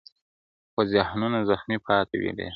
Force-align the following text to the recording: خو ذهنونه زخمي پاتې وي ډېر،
خو 0.73 0.81
ذهنونه 0.93 1.39
زخمي 1.49 1.77
پاتې 1.85 2.15
وي 2.21 2.31
ډېر، 2.37 2.49